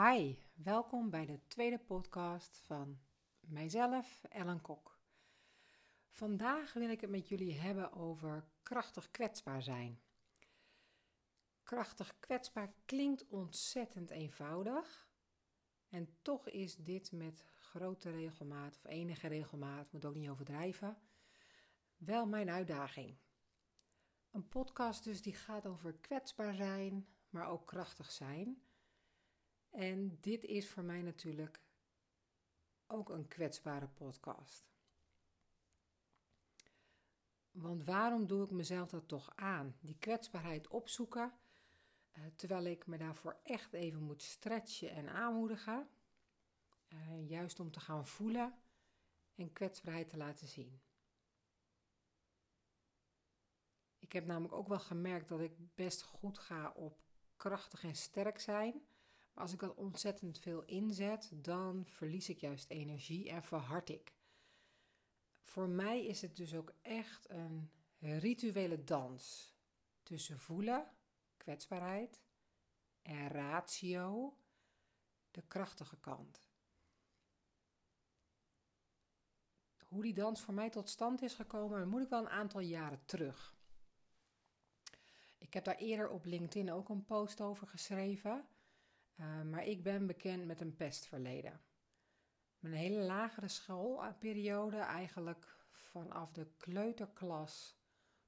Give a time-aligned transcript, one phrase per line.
[0.00, 2.98] Hi, welkom bij de tweede podcast van
[3.40, 4.98] mijzelf, Ellen Kok.
[6.08, 10.00] Vandaag wil ik het met jullie hebben over krachtig kwetsbaar zijn.
[11.62, 15.08] Krachtig kwetsbaar klinkt ontzettend eenvoudig.
[15.88, 20.98] En toch is dit met grote regelmaat, of enige regelmaat, moet ook niet overdrijven,
[21.96, 23.16] wel mijn uitdaging.
[24.30, 28.62] Een podcast dus die gaat over kwetsbaar zijn, maar ook krachtig zijn.
[29.70, 31.60] En dit is voor mij natuurlijk
[32.86, 34.66] ook een kwetsbare podcast.
[37.50, 39.76] Want waarom doe ik mezelf dat toch aan?
[39.80, 41.38] Die kwetsbaarheid opzoeken,
[42.10, 45.88] eh, terwijl ik me daarvoor echt even moet stretchen en aanmoedigen.
[46.88, 48.58] Eh, juist om te gaan voelen
[49.34, 50.80] en kwetsbaarheid te laten zien.
[53.98, 56.98] Ik heb namelijk ook wel gemerkt dat ik best goed ga op
[57.36, 58.86] krachtig en sterk zijn.
[59.38, 64.14] Als ik dat ontzettend veel inzet, dan verlies ik juist energie en verhard ik.
[65.42, 69.54] Voor mij is het dus ook echt een rituele dans
[70.02, 70.90] tussen voelen,
[71.36, 72.22] kwetsbaarheid,
[73.02, 74.36] en ratio,
[75.30, 76.46] de krachtige kant.
[79.88, 83.04] Hoe die dans voor mij tot stand is gekomen, moet ik wel een aantal jaren
[83.04, 83.56] terug.
[85.38, 88.48] Ik heb daar eerder op LinkedIn ook een post over geschreven.
[89.20, 91.60] Uh, maar ik ben bekend met een pestverleden.
[92.58, 97.78] Mijn hele lagere schoolperiode, eigenlijk vanaf de kleuterklas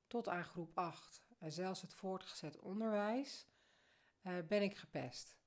[0.07, 3.49] tot aan groep 8 en zelfs het voortgezet onderwijs,
[4.23, 5.39] uh, ben ik gepest.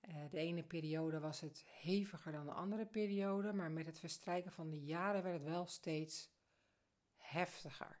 [0.00, 4.52] Uh, de ene periode was het heviger dan de andere periode, maar met het verstrijken
[4.52, 6.30] van de jaren werd het wel steeds
[7.16, 7.98] heftiger.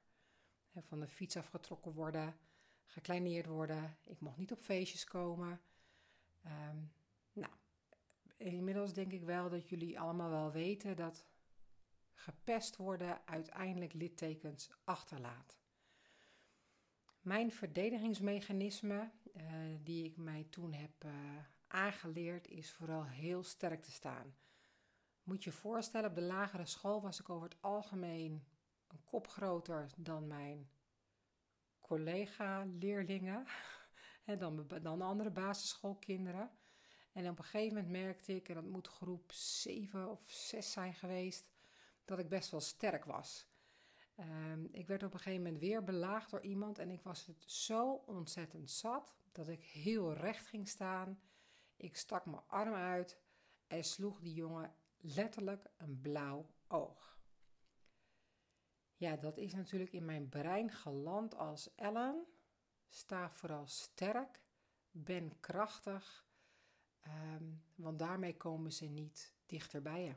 [0.78, 2.38] Van de fiets afgetrokken worden,
[2.84, 3.98] gekleineerd worden.
[4.04, 5.60] Ik mocht niet op feestjes komen.
[6.46, 6.92] Um,
[7.32, 7.52] nou,
[8.36, 11.26] inmiddels denk ik wel dat jullie allemaal wel weten dat
[12.14, 15.58] gepest worden uiteindelijk littekens achterlaat.
[17.20, 19.42] Mijn verdedigingsmechanisme, uh,
[19.82, 21.12] die ik mij toen heb uh,
[21.66, 24.36] aangeleerd, is vooral heel sterk te staan.
[25.22, 28.46] Moet je je voorstellen, op de lagere school was ik over het algemeen
[28.86, 30.70] een kop groter dan mijn
[31.80, 33.46] collega-leerlingen
[34.26, 36.50] en dan, dan andere basisschoolkinderen.
[37.12, 40.94] En op een gegeven moment merkte ik, en dat moet groep 7 of 6 zijn
[40.94, 41.50] geweest,
[42.04, 43.48] dat ik best wel sterk was.
[44.20, 47.50] Um, ik werd op een gegeven moment weer belaagd door iemand en ik was het
[47.50, 51.20] zo ontzettend zat dat ik heel recht ging staan.
[51.76, 53.18] Ik stak mijn arm uit
[53.66, 57.18] en sloeg die jongen letterlijk een blauw oog.
[58.96, 62.26] Ja, dat is natuurlijk in mijn brein geland als Ellen.
[62.88, 64.40] Sta vooral sterk,
[64.90, 66.26] ben krachtig,
[67.06, 70.14] um, want daarmee komen ze niet dichterbij je.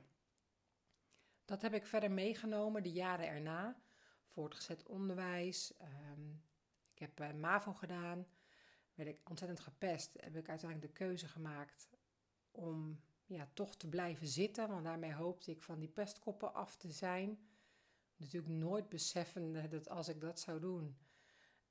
[1.46, 3.82] Dat heb ik verder meegenomen de jaren erna.
[4.26, 5.74] Voortgezet onderwijs.
[5.82, 6.44] Um,
[6.94, 8.28] ik heb uh, MAVO gedaan.
[8.94, 10.14] Werd ik ontzettend gepest.
[10.14, 11.90] Heb ik uiteindelijk de keuze gemaakt
[12.52, 14.70] om ja, toch te blijven zitten.
[14.70, 17.40] Want daarmee hoopte ik van die pestkoppen af te zijn
[18.16, 20.98] natuurlijk nooit beseffende dat als ik dat zou doen,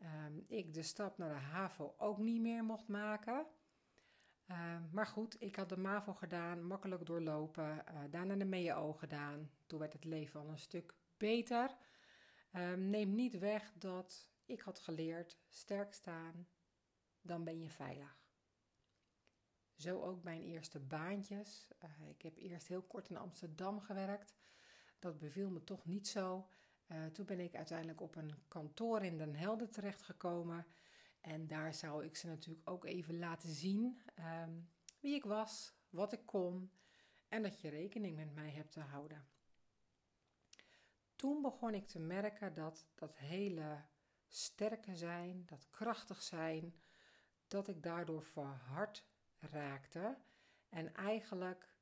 [0.03, 3.47] um, ik de stap naar de HAVO ook niet meer mocht maken.
[4.51, 9.51] Uh, maar goed, ik had de MAVO gedaan, makkelijk doorlopen, uh, daarna de MEO gedaan.
[9.67, 11.77] Toen werd het leven al een stuk beter.
[12.53, 16.49] Um, neem niet weg dat ik had geleerd, sterk staan,
[17.21, 18.19] dan ben je veilig.
[19.75, 21.69] Zo ook mijn eerste baantjes.
[21.85, 24.35] Uh, ik heb eerst heel kort in Amsterdam gewerkt.
[24.99, 26.49] Dat beviel me toch niet zo.
[26.89, 30.67] Uh, toen ben ik uiteindelijk op een kantoor in Den Helder terechtgekomen.
[31.21, 34.69] En daar zou ik ze natuurlijk ook even laten zien um,
[35.01, 36.71] wie ik was, wat ik kon
[37.29, 39.27] en dat je rekening met mij hebt te houden.
[41.17, 43.85] Toen begon ik te merken dat dat hele
[44.29, 46.75] sterke zijn, dat krachtig zijn,
[47.47, 49.05] dat ik daardoor verhard
[49.39, 50.19] raakte
[50.69, 51.75] en eigenlijk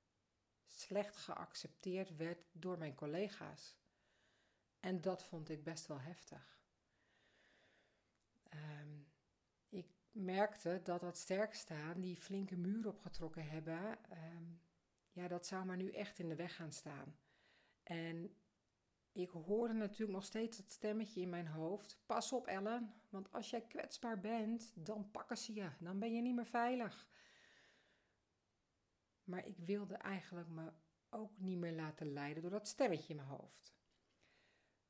[0.66, 3.76] slecht geaccepteerd werd door mijn collega's.
[4.86, 6.60] En dat vond ik best wel heftig.
[8.54, 9.06] Um,
[9.68, 14.60] ik merkte dat dat sterk staan, die flinke muur opgetrokken hebben, um,
[15.12, 17.18] ja, dat zou maar nu echt in de weg gaan staan.
[17.82, 18.36] En
[19.12, 21.98] ik hoorde natuurlijk nog steeds dat stemmetje in mijn hoofd.
[22.06, 25.70] Pas op Ellen, want als jij kwetsbaar bent, dan pakken ze je.
[25.80, 27.08] Dan ben je niet meer veilig.
[29.24, 30.72] Maar ik wilde eigenlijk me
[31.10, 33.75] ook niet meer laten leiden door dat stemmetje in mijn hoofd.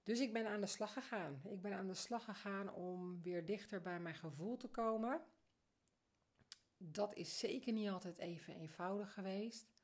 [0.06, 1.40] Dus ik ben aan de slag gegaan.
[1.44, 5.24] Ik ben aan de slag gegaan om weer dichter bij mijn gevoel te komen.
[6.76, 9.74] dat is zeker niet altijd even eenvoudig geweest.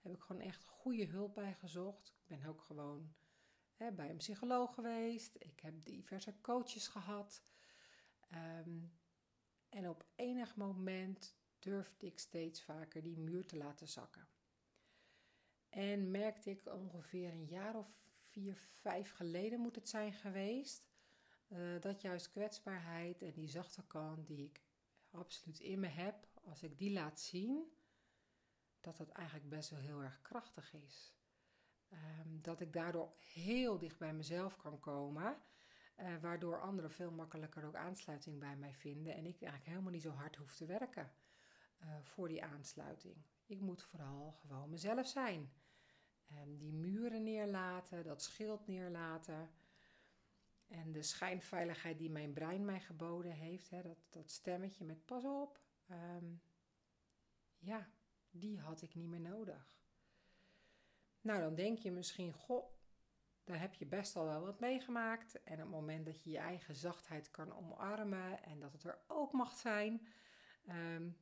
[0.00, 2.08] Heb ik gewoon echt goede hulp bij gezocht.
[2.08, 3.14] Ik ben ook gewoon
[3.74, 5.36] hè, bij een psycholoog geweest.
[5.38, 7.42] Ik heb diverse coaches gehad.
[8.28, 8.80] Ehm,
[9.68, 14.28] en op enig moment durfde ik steeds vaker die muur te laten zakken.
[15.68, 18.02] En merkte ik ongeveer een jaar of
[18.32, 20.90] vier, vijf geleden moet het zijn geweest,
[21.48, 24.62] uh, dat juist kwetsbaarheid en die zachte kant die ik
[25.10, 27.72] absoluut in me heb, als ik die laat zien,
[28.80, 31.14] dat dat eigenlijk best wel heel erg krachtig is.
[31.90, 35.42] Um, dat ik daardoor heel dicht bij mezelf kan komen,
[35.96, 40.02] uh, waardoor anderen veel makkelijker ook aansluiting bij mij vinden en ik eigenlijk helemaal niet
[40.02, 41.12] zo hard hoef te werken
[41.80, 43.16] uh, voor die aansluiting.
[43.46, 45.52] Ik moet vooral gewoon mezelf zijn.
[46.30, 49.50] Um, die muren neerlaten, dat schild neerlaten.
[50.66, 55.24] En de schijnveiligheid die mijn brein mij geboden heeft, hè, dat, dat stemmetje met pas
[55.24, 55.60] op,
[55.90, 56.42] um,
[57.58, 57.90] ja,
[58.30, 59.80] die had ik niet meer nodig.
[61.20, 62.64] Nou, dan denk je misschien, goh,
[63.44, 65.42] daar heb je best al wel wat meegemaakt.
[65.42, 68.98] En op het moment dat je je eigen zachtheid kan omarmen en dat het er
[69.06, 70.06] ook mag zijn,
[70.68, 71.16] um,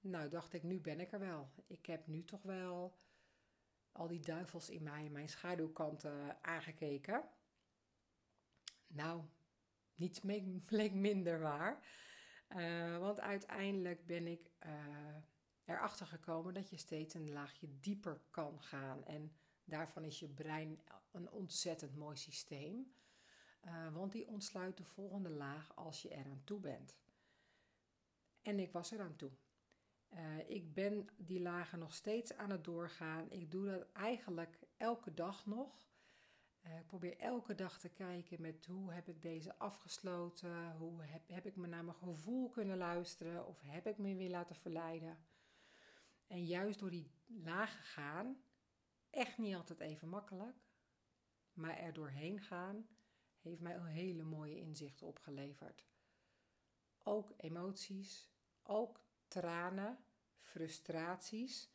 [0.00, 1.50] nou dacht ik, nu ben ik er wel.
[1.66, 2.98] Ik heb nu toch wel
[3.94, 7.28] al die duivels in mij, mijn schaduwkanten aangekeken.
[8.86, 9.22] Nou,
[9.94, 10.20] niets
[10.64, 11.86] bleek minder waar.
[12.48, 15.16] Uh, want uiteindelijk ben ik uh,
[15.64, 19.04] erachter gekomen dat je steeds een laagje dieper kan gaan.
[19.04, 20.80] En daarvan is je brein
[21.12, 22.94] een ontzettend mooi systeem.
[23.62, 26.96] Uh, want die ontsluit de volgende laag als je eraan toe bent.
[28.42, 29.30] En ik was eraan toe.
[30.14, 33.30] Uh, ik ben die lagen nog steeds aan het doorgaan.
[33.30, 35.88] Ik doe dat eigenlijk elke dag nog.
[36.66, 40.72] Uh, ik probeer elke dag te kijken met hoe heb ik deze afgesloten?
[40.72, 43.46] Hoe heb, heb ik me naar mijn gevoel kunnen luisteren?
[43.46, 45.18] Of heb ik me weer laten verleiden?
[46.26, 48.36] En juist door die lagen gaan,
[49.10, 50.56] echt niet altijd even makkelijk,
[51.52, 52.88] maar er doorheen gaan,
[53.40, 55.84] heeft mij een hele mooie inzichten opgeleverd.
[57.02, 58.30] Ook emoties,
[58.62, 59.00] ook
[59.34, 59.98] tranen,
[60.38, 61.70] frustraties.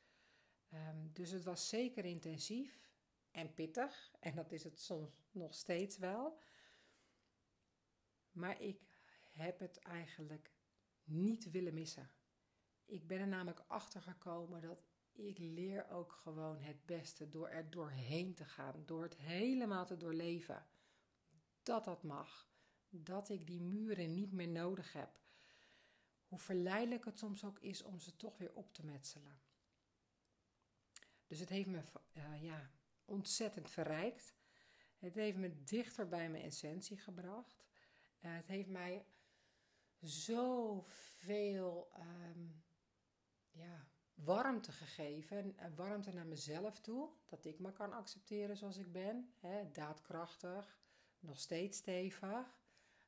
[0.74, 2.90] Um, dus het was zeker intensief
[3.32, 4.12] en pittig.
[4.20, 6.40] En dat is het soms nog steeds wel.
[8.32, 8.82] Maar ik
[9.32, 10.52] heb het eigenlijk
[11.04, 12.12] niet willen missen.
[12.86, 17.70] Ik ben er namelijk achter gekomen dat ik leer ook gewoon het beste door er
[17.70, 20.66] doorheen te gaan, door het helemaal te doorleven.
[21.64, 22.52] Dat dat mag.
[22.90, 25.20] Dat ik die muren niet meer nodig heb
[26.30, 29.42] hoe verleidelijk het soms ook is om ze toch weer op te metselen.
[31.28, 31.82] Dus het heeft me
[32.14, 32.70] uh, ja,
[33.06, 34.36] ontzettend verrijkt.
[34.98, 37.66] Het heeft me dichter bij mijn essentie gebracht.
[38.20, 39.06] Uh, het heeft mij
[40.00, 42.64] zoveel um,
[43.52, 45.58] ja, warmte gegeven.
[45.58, 47.10] En warmte naar mezelf toe.
[47.26, 49.34] Dat ik me kan accepteren zoals ik ben.
[49.72, 50.80] Daadkrachtig,
[51.20, 52.62] nog steeds stevig.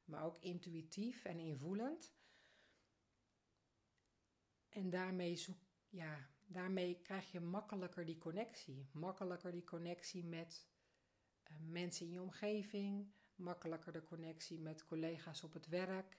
[0.05, 2.13] Maar ook intuïtief en invoelend.
[4.71, 5.45] En daarmee,
[5.89, 8.89] ja, daarmee krijg je makkelijker die connectie.
[8.91, 10.67] Makkelijker die connectie met
[11.43, 13.11] uh, mensen in je omgeving.
[13.35, 16.17] Makkelijker de connectie met collega's op het werk.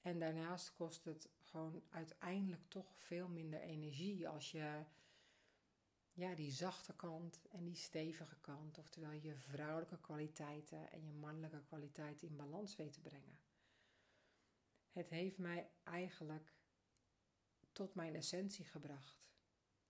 [0.00, 4.84] En daarnaast kost het gewoon uiteindelijk toch veel minder energie als je
[6.12, 11.62] ja, die zachte kant en die stevige kant, oftewel je vrouwelijke kwaliteiten en je mannelijke
[11.62, 13.38] kwaliteiten in balans weet te brengen.
[14.90, 16.52] Het heeft mij eigenlijk
[17.72, 19.30] tot mijn essentie gebracht.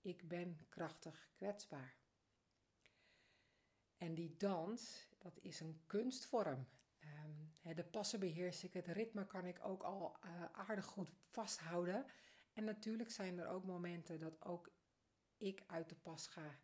[0.00, 1.96] Ik ben krachtig kwetsbaar.
[3.96, 6.68] En die dans, dat is een kunstvorm.
[7.00, 12.06] Um, de passen beheers ik, het ritme kan ik ook al uh, aardig goed vasthouden.
[12.52, 14.72] En natuurlijk zijn er ook momenten dat ook
[15.36, 16.58] ik uit de pas ga.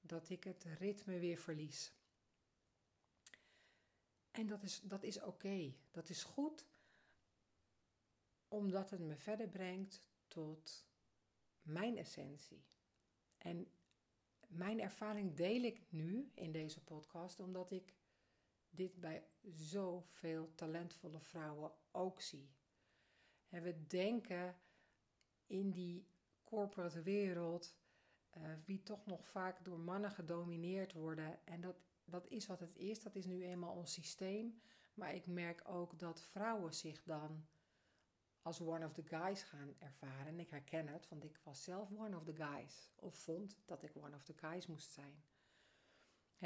[0.00, 1.92] Dat ik het ritme weer verlies.
[4.30, 5.74] En dat is, dat is oké.
[5.90, 6.66] Dat is goed,
[8.48, 10.00] omdat het me verder brengt
[10.32, 10.86] tot
[11.62, 12.64] mijn essentie.
[13.38, 13.68] En
[14.48, 17.94] mijn ervaring deel ik nu in deze podcast omdat ik
[18.70, 22.50] dit bij zoveel talentvolle vrouwen ook zie.
[23.48, 24.56] We denken
[25.46, 26.06] in die
[26.44, 27.76] corporate wereld,
[28.36, 31.46] uh, wie toch nog vaak door mannen gedomineerd worden.
[31.46, 34.60] En dat, dat is wat het is, dat is nu eenmaal ons systeem.
[34.94, 37.46] Maar ik merk ook dat vrouwen zich dan
[38.42, 40.26] als one of the guys gaan ervaren.
[40.26, 42.92] En ik herken het, want ik was zelf one of the guys.
[42.96, 45.24] Of vond dat ik one of the guys moest zijn.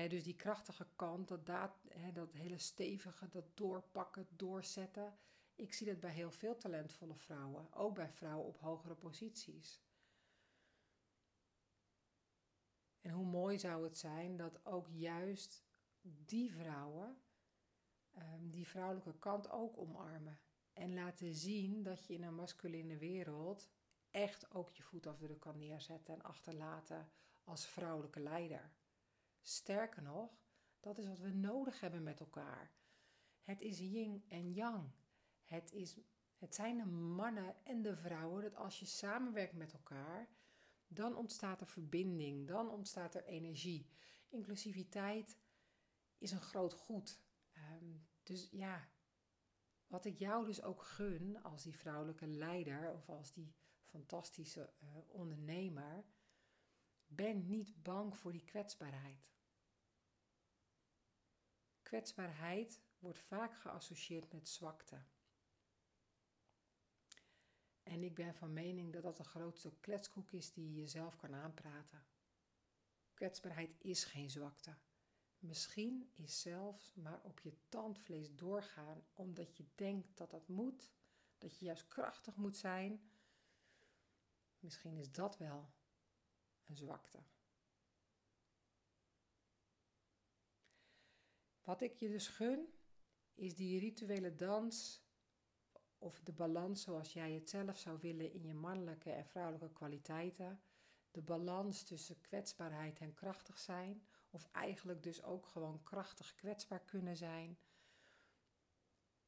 [0.08, 1.46] dus die krachtige kant, dat,
[2.12, 5.18] dat, hele stevige, dat doorpakken, doorzetten.
[5.54, 9.80] Ik zie dat bij heel veel talentvolle vrouwen, ook bij vrouwen op hogere posities.
[13.00, 15.64] En hoe mooi zou het zijn dat ook juist
[16.00, 17.20] die vrouwen
[18.18, 20.38] um, die vrouwelijke kant ook omarmen.
[20.76, 23.68] En laten zien dat je in een masculine wereld
[24.10, 27.10] echt ook je voetafdruk kan neerzetten en achterlaten
[27.44, 28.72] als vrouwelijke leider.
[29.40, 30.30] Sterker nog,
[30.80, 32.72] dat is wat we nodig hebben met elkaar.
[33.42, 34.90] Het is yin en yang.
[35.44, 35.98] Het, is,
[36.36, 40.28] het zijn de mannen en de vrouwen dat als je samenwerkt met elkaar,
[40.86, 43.90] dan ontstaat er verbinding, dan ontstaat er energie.
[44.28, 45.38] Inclusiviteit
[46.18, 47.20] is een groot goed.
[47.52, 48.88] Ehm, dus ja,
[49.86, 54.88] wat ik jou dus ook gun als die vrouwelijke leider of als die fantastische uh,
[55.08, 56.04] ondernemer,
[57.06, 59.34] ben niet bang voor die kwetsbaarheid.
[61.82, 65.04] Kwetsbaarheid wordt vaak geassocieerd met zwakte.
[67.82, 71.34] En ik ben van mening dat dat de grootste kletskoek is die je jezelf kan
[71.34, 72.06] aanpraten.
[73.14, 74.76] Kwetsbaarheid is geen zwakte.
[75.38, 80.90] Misschien is zelfs maar op je tandvlees doorgaan omdat je denkt dat dat moet,
[81.38, 83.10] dat je juist krachtig moet zijn.
[84.58, 85.70] Misschien is dat wel
[86.64, 87.22] een zwakte.
[91.62, 92.68] Wat ik je dus gun,
[93.34, 95.04] is die rituele dans
[95.98, 100.60] of de balans zoals jij het zelf zou willen in je mannelijke en vrouwelijke kwaliteiten.
[101.10, 107.16] De balans tussen kwetsbaarheid en krachtig zijn, of eigenlijk dus ook gewoon krachtig kwetsbaar kunnen
[107.16, 107.58] zijn.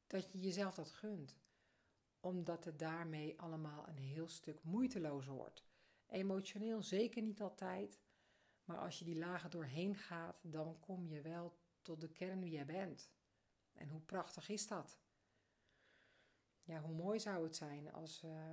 [0.07, 1.37] Dat je jezelf dat gunt,
[2.19, 5.65] omdat het daarmee allemaal een heel stuk moeitelozer wordt.
[6.07, 7.99] Emotioneel zeker niet altijd,
[8.63, 12.51] maar als je die lagen doorheen gaat, dan kom je wel tot de kern wie
[12.51, 13.11] jij bent.
[13.73, 14.99] En hoe prachtig is dat?
[16.63, 18.51] Ja, hoe mooi zou het zijn als uh,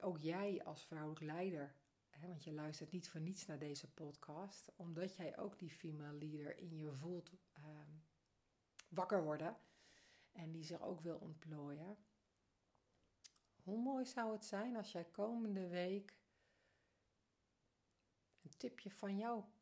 [0.00, 1.74] ook jij als vrouwelijk leider,
[2.20, 6.18] hè, want je luistert niet voor niets naar deze podcast, omdat jij ook die female
[6.18, 7.64] leader in je voelt uh,
[8.88, 9.56] wakker worden
[10.32, 11.96] en die zich ook wil ontplooien.
[13.62, 16.18] Hoe mooi zou het zijn als jij komende week
[18.42, 19.52] een tipje van jouw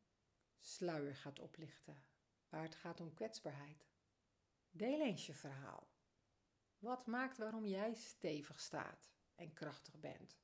[0.58, 2.04] sluier gaat oplichten,
[2.48, 3.86] waar het gaat om kwetsbaarheid.
[4.70, 5.88] Deel eens je verhaal.
[6.78, 10.40] Wat maakt waarom jij stevig staat en krachtig bent?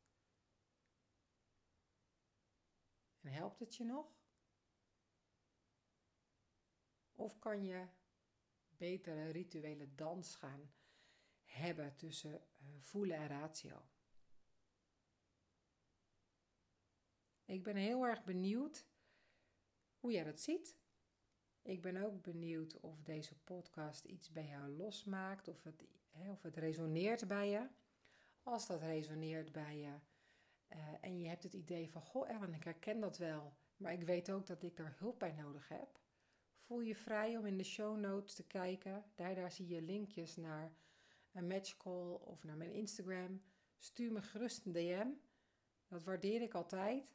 [3.29, 4.17] Helpt het je nog?
[7.15, 7.87] Of kan je
[8.69, 10.73] betere rituele dans gaan
[11.45, 13.83] hebben tussen uh, voelen en ratio?
[17.45, 18.87] Ik ben heel erg benieuwd
[19.99, 20.77] hoe jij dat ziet.
[21.63, 26.57] Ik ben ook benieuwd of deze podcast iets bij jou losmaakt, of het, of het
[26.57, 27.69] resoneert bij je.
[28.43, 29.99] Als dat resoneert bij je
[30.73, 34.03] uh, en je hebt het idee van, goh Ellen, ik herken dat wel, maar ik
[34.03, 36.01] weet ook dat ik daar hulp bij nodig heb.
[36.59, 39.05] Voel je vrij om in de show notes te kijken.
[39.15, 40.73] Daar, daar zie je linkjes naar
[41.33, 43.43] een matchcall of naar mijn Instagram.
[43.79, 45.09] Stuur me gerust een DM.
[45.87, 47.15] Dat waardeer ik altijd.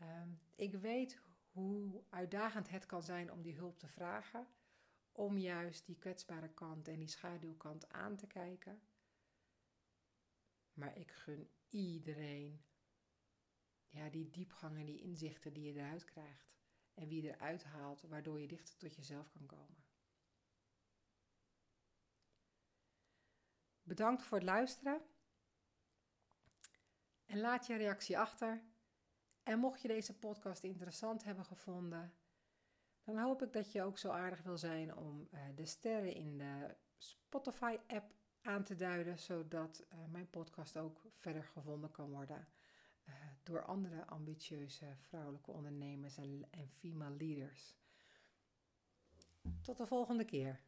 [0.00, 4.46] Um, ik weet hoe uitdagend het kan zijn om die hulp te vragen,
[5.12, 8.82] om juist die kwetsbare kant en die schaduwkant aan te kijken.
[10.72, 12.64] Maar ik gun iedereen
[13.92, 16.52] ja, die diepgang en die inzichten die je eruit krijgt
[16.94, 19.84] en wie je eruit haalt, waardoor je dichter tot jezelf kan komen.
[23.82, 25.00] Bedankt voor het luisteren.
[27.24, 28.62] En laat je reactie achter
[29.42, 32.14] en mocht je deze podcast interessant hebben gevonden,
[33.02, 36.38] dan hoop ik dat je ook zo aardig wil zijn om uh, de sterren in
[36.38, 42.48] de Spotify-app aan te duiden, zodat uh, mijn podcast ook verder gevonden kan worden
[43.42, 47.76] door andere ambitieuze vrouwelijke ondernemers en, en female leaders.
[49.60, 50.60] Tot de volgende keer.